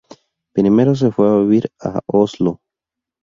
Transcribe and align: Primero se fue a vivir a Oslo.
Primero 0.55 0.95
se 0.95 1.11
fue 1.11 1.29
a 1.29 1.37
vivir 1.37 1.71
a 1.79 1.99
Oslo. 2.07 2.59